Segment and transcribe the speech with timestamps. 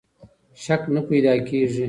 [0.63, 1.79] شک نه پیدا کېږي.